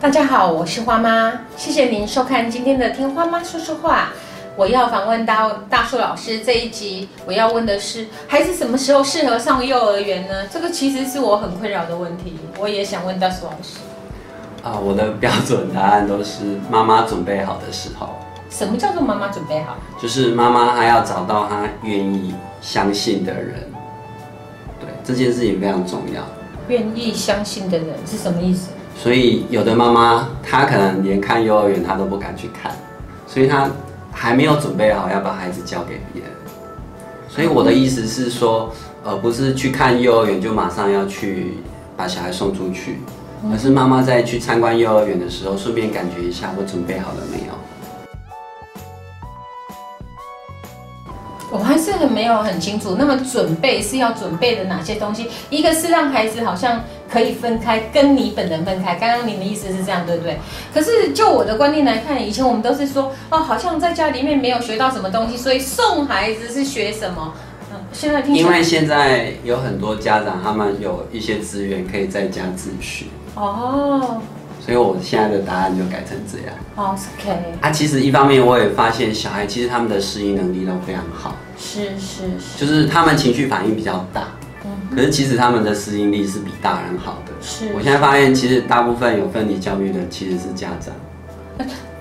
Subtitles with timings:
[0.00, 4.10] 大家好，我是花妈，谢谢您收看今天的听花妈说说话。
[4.54, 10.46] 我要访问到大树老师这一集，我要问的是，孩子什么时候适合上幼儿园呢？
[10.52, 13.80] 这个其实是我很困扰的问题，我也想问大树老师。
[14.62, 18.10] 啊，我的标准答案都是妈妈准备好的时候。
[18.48, 19.76] 什么叫做妈妈准备好？
[20.00, 23.68] 就是妈妈她要找到她愿意相信的人。
[24.78, 26.22] 对，这件事情非常重要。
[26.68, 28.68] 愿意相信的人是什么意思？
[29.00, 32.72] 所以有的妈妈她可能连看幼儿园她都不敢去看，
[33.28, 33.70] 所以她
[34.12, 36.32] 还没有准备好要把孩子交给别人。
[37.28, 38.72] 所以我的意思是说，
[39.04, 41.54] 呃，不是去看幼儿园就马上要去
[41.96, 42.98] 把小孩送出去，
[43.52, 47.52] 而是妈妈在去参观幼儿园的时候，顺便感觉一下我准备好了没有。
[51.50, 52.96] 我还是很没有很清楚。
[52.98, 55.30] 那么准备是要准备的哪些东西？
[55.48, 58.96] 一个是让孩子好像可以分开，跟你本人分开。
[58.96, 60.38] 刚刚您的意思是这样，对不对？
[60.72, 67.34] 可是就我的观念来看，以前我们都是说，哦，好像在家里面没有学到什么东西，所以送孩子是学什么？
[67.72, 74.20] 嗯，现在听因为现在有很多家长，他们有一些资源可以在家自学，哦
[74.60, 76.54] 所以我现在的答案就改成这样。
[76.76, 77.30] 哦，OK，
[77.62, 84.37] 啊，其实一方面我也发现小孩其实他们的适应能力都非常好，是是是，就是他们情绪反应比较大，嗯
[84.94, 87.32] 可是其实他们的适应力是比大人好的。
[87.40, 90.94] 是我现在发现，其实大部分有分离焦虑的其实是家长。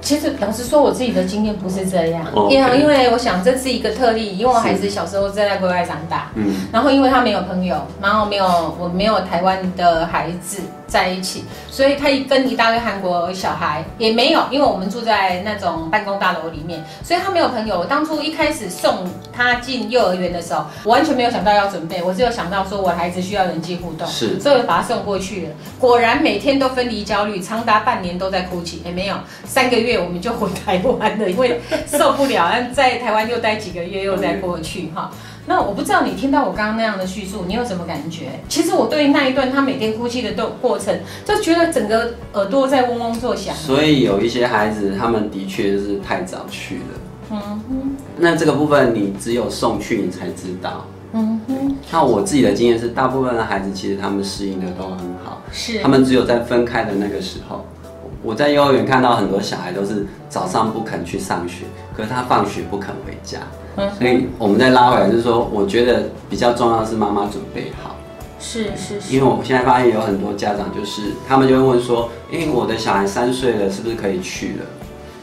[0.00, 8.46] 其实老实说，我自己的经验不是这样，哦因为 OK 因为我想这是一个特例，因为我孩子小时候在国外长大，嗯，然后因为他没有朋友，然后没有
[8.78, 17.78] 我没有台湾的孩子在一起，所以他跟一大堆韩国小孩也没有，因为我们住在那种办公大楼里面，所以他没有朋友。
[17.78, 25.52] 我当初一开始送他进幼儿园的时候，我完全没有想到要准备，我只有想到说我孩子需要人际互动，是所以把他送过去了。
[25.78, 28.82] 果然每天都分离焦虑，长达半年都在哭泣。
[28.84, 35.10] 也没有三个月我们就回台湾了，因为受不了，在台湾又待几个月，又再过去哈。
[35.46, 38.40] 那我不知道你听到我刚刚那样的叙述，你有什么感觉？
[38.48, 43.54] 其实我对那一段他每天哭泣的过过程，就觉得整个耳朵在嗡嗡作响。
[43.54, 46.82] 所以有一些孩子，他们的确是太早去了。
[47.30, 50.84] 嗯哼，那这个部分你只有送去你才知道。
[51.12, 57.64] 嗯哼，那我自己的经验是，大部分的孩子其实他们适应的都很好，是他们只有在分开的那个时候。
[58.22, 61.64] 我在幼儿园看到很多小孩都是早上不肯去上学，
[61.96, 63.38] 可是他放学不肯回家。
[63.76, 67.94] 嗯所以我们再拉回来，就是说，我觉得比较重要的是妈妈准备好。
[68.38, 74.64] 是是是，因为我现在发现有很多家长就是，他们就会问说，因为我的小孩三岁了，是不是可以去了？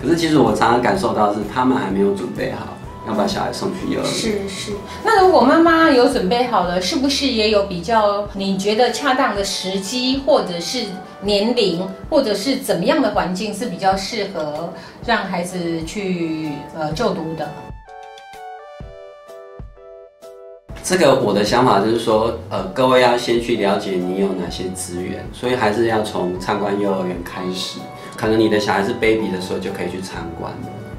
[0.00, 2.76] 可是其实我常常感受到是他们还没有准备好
[3.08, 4.12] 要把小孩送去幼儿园。
[4.12, 4.72] 是是，
[5.04, 10.84] 那如果妈妈有准备好了，是不是也有比较你觉得恰当的时机，或者是
[11.22, 14.72] 年龄，或者是怎么样的环境是比较适合
[15.04, 17.50] 让孩子去呃就读的？
[20.88, 27.78] 这个我的想法就是说，呃，各位要先去了解你有哪些资源，所以还是要从参观幼儿园开始。
[28.16, 30.50] 可能你的小孩是 baby 的时候就可以去参观，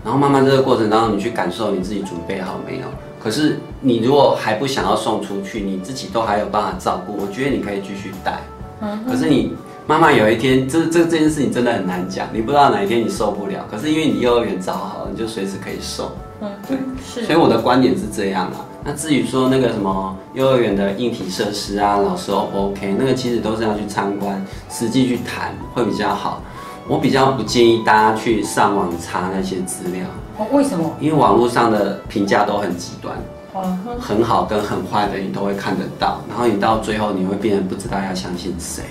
[0.03, 2.83] 然后慢慢这个过程当中，你去感受你自己准备好没有。
[3.19, 8.39] 可是你如果还不想要送出去，你自己都还有办法照顾，我觉得你可以继续带。
[8.81, 9.53] 嗯可是你
[9.87, 13.65] 妈妈有一天，这这这件事情真的很难讲，你不知道哪一天你受不了。
[13.71, 16.11] 可是因为你幼儿园找好了，你就随时可以送。
[16.41, 18.68] 嗯，对，是所以我的观点是这样啊。
[18.83, 26.41] 那至于说那个什么幼儿园的硬体设施啊，老师 O 不 OK，那个其实都是要去参观，实际去谈会比较好。
[26.87, 30.05] 我比较不建议大家去上网查那些资料，
[30.37, 30.91] 哦，为什么？
[30.99, 33.15] 因为网络上的评价都很极端，
[33.53, 38.83] 哦，很好跟很坏的你都会看得到，然后你到最后你会变得不知道要相信谁。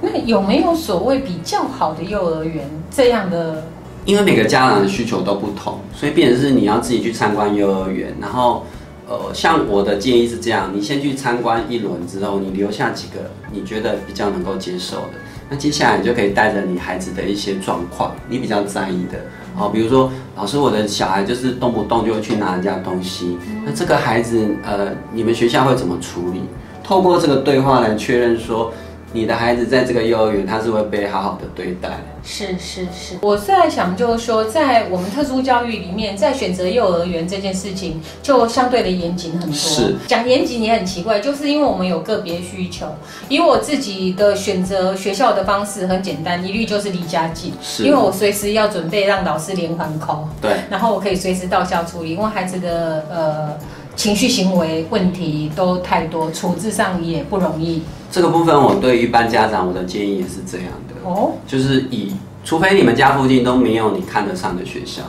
[0.00, 3.62] 那有没有所谓比较好的幼儿园这样的？
[4.04, 8.64] 因为每个家长的需求都不同，所以变成是你要自己去参观幼儿园，然后，
[9.08, 15.14] 呃，像我的建议是这样：你先去参观一轮之后，你留下几个你觉得比较能够接受的，
[15.48, 19.18] 那接下来你就可以带着你孩子的一些状况，你比较在意的，
[19.58, 26.42] 哦，比如说老师，我的小孩就是动不动就会去拿人家东西，那这个孩子，呃，你们学校会怎么处理？
[26.84, 28.72] 透过这个对话来确认说，
[29.12, 31.88] 你的孩子在这个幼儿园他是会被好好的对待。
[32.22, 39.52] 是是是，我是在想，就是说，在我们特殊教育里面，在选择幼儿园这件事情，就相对的严谨很多。
[39.52, 42.86] 是讲严谨也很奇怪，就是因为我们有个别需求。
[43.30, 53.58] 以我自己的选择学校的方式很简单，一律就是离家近，是因为我随时要准备让老师连环扣，对，然后我可以随时到校处理，因为孩子的呃
[53.96, 57.82] 情绪行为问题都太多，处置上也不容易。
[58.10, 62.14] 这个部分我对一般家长我的建议也是这样的，哦，就是以
[62.44, 65.02] 除非你们家附近都没有你看得上的学校，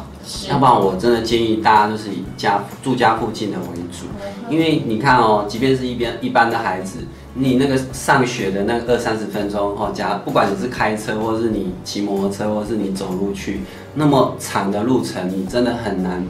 [0.49, 4.05] 要不然我真的建议大家就是以家住家附近的为主，
[4.49, 6.99] 因为你看哦，即便是一边一般的孩子，
[7.35, 13.61] 你那个上学的那二三十分钟哦，假不管你是开车，或是你骑摩托车，或是你走路去，
[13.93, 16.21] 那么长的路程，你真的很难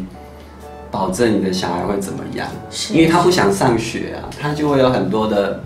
[0.92, 2.48] 保证你的小孩会怎么样，
[2.92, 5.64] 因为他不想上学啊，他就会有很多的，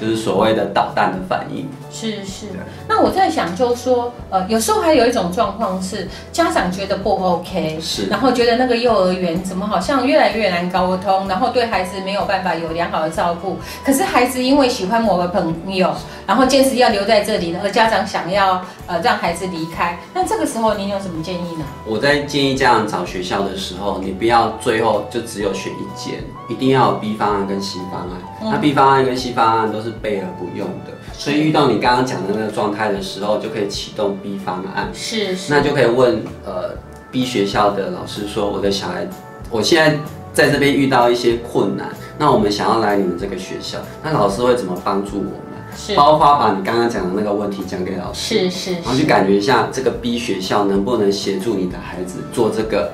[0.00, 1.68] 就是所谓的导弹的反应。
[1.94, 2.46] 是是，
[2.88, 13.58] 那我在想，就是说，呃，有时候还有一种状况是，家长觉得不 OK，是然后觉得那个幼儿园怎么好像越来越难沟通，然后对孩子没有办法有良好的照顾。
[13.84, 15.94] 可是孩子因为喜欢某个朋友，
[16.26, 21.64] 然后坚持要留在这里，而家长想要呃让孩子离开，那这个时候您有什么建议呢？
[21.86, 28.50] 我在建议家长找学校的时候，你不要最后就只有选一间，一定要有 B 方案跟 C 方案。
[28.50, 34.88] 那 B 方案跟 C 方案都是备而不用的，所以遇到你刚刚讲的那个状态的时候，就可以启动 B 方案。
[34.94, 36.70] 是是，那就可以问呃
[37.12, 39.06] B 学校的老师说，我的小孩，
[39.50, 39.98] 我现在
[40.32, 45.30] 在这边遇到一些困难，那我们想要来你们这个学校，那老师会怎么帮助我们？
[45.76, 52.90] 是包括把你刚刚讲的那个问题讲给老师，是是，然后去感觉一下这个 B 学校能不能协助你的孩子做这个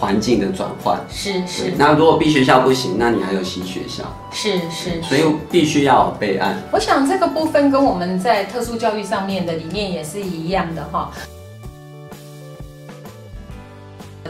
[0.00, 0.98] 环境的转换。
[1.10, 6.56] 是是那如果 B 学校不行，那你还有 C 学校，是是，所以必须要有备案。
[6.72, 11.10] 我想这个部分跟我们在特殊教育上面的理念也是一样的哈。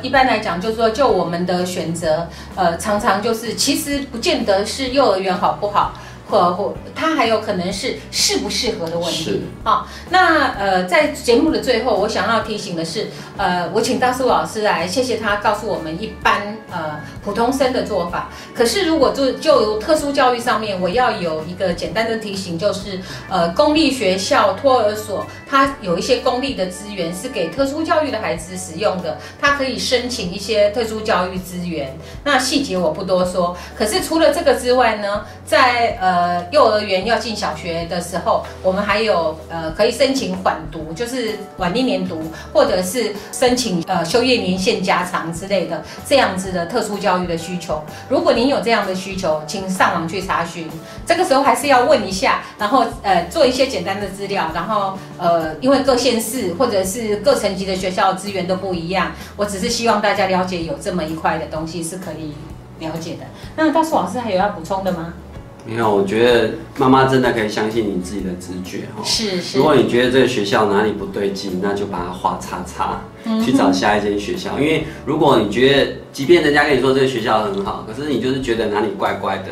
[0.02, 2.26] 一般来讲，就是说，就我们的选择，
[2.56, 5.93] 呃，常常就是其实不见得是幼儿园好不好，
[6.31, 9.25] 或或他还有可能是适不适合的问题。
[9.25, 18.31] 是好，那呃，在节目的最后，我想要提醒的是，呃，我请大苏老师来，谢谢他告诉我们一般呃普通生的做法。
[18.55, 31.97] 可是如果就就特殊教育上面，我要有一个简单的提醒，就是呃，公立学校、托儿所，它有一些公立的资源是给特殊教育的孩子使用的，它可以申请一些特殊教育资源。
[32.25, 33.56] 那细节我不多说。
[33.76, 36.19] 可是除了这个之外呢，在呃
[36.50, 42.20] 幼儿园要进小学的时候，我们还有呃可以申请缓读，就是晚一年读，
[42.52, 47.82] 或者是申请呃休业年限加长之类的这样子的特殊教育的需求。
[48.08, 50.69] 如果您有这样的需求，请上网去查询。
[51.06, 62.34] 这个时候还是要问一下，然后呃做一些简单的资料，然后呃因为各县市或者是各层级的学校资源都不一样，我只是希望大家了解有这么一块的东西是可以
[62.78, 63.25] 了解的。
[63.56, 65.14] 那大树老师还有要补充的吗？
[65.67, 69.05] 没有，我觉得妈妈真的可以相信你自己的直觉哈。
[69.05, 74.59] 是是如果你觉得这个学校哪里不对劲，那就把它画叉叉，嗯去找下一间学校。
[74.59, 79.49] 因为如果你觉得，即便人家跟你说这个学校很好，可是你就是觉得哪里怪怪的，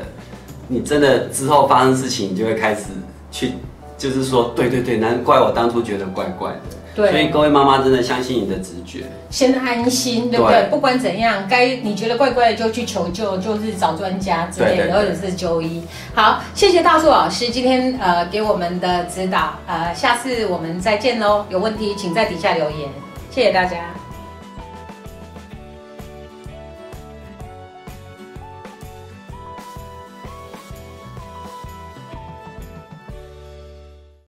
[0.67, 2.85] 你真的之后发生事情，你就会开始
[3.31, 3.53] 去，
[3.99, 6.78] 就是说，对对对，难怪我当初觉得怪怪的。
[7.03, 9.05] 对所以各位妈妈真的相信你的直觉。
[9.31, 10.63] 先安心，对不对？
[10.63, 15.83] 对不管怎样，该你觉得怪怪的就去求救，就是找专家之类的，对对对或者是就医。
[16.15, 21.45] 好，谢谢大树老师今天呃给我们的指导，呃，下次我们再见喽。
[21.51, 22.89] 有问题请在底下留言，
[23.31, 23.77] 谢谢大家。